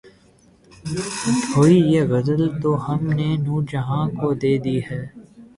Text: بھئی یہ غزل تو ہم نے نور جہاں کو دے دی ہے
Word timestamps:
بھئی 1.51 1.77
یہ 1.91 2.01
غزل 2.11 2.41
تو 2.61 2.69
ہم 2.85 3.01
نے 3.17 3.29
نور 3.45 3.61
جہاں 3.71 4.05
کو 4.19 4.27
دے 4.41 4.53
دی 4.63 4.77
ہے 4.87 5.01